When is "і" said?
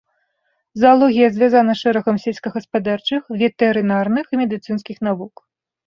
4.33-4.45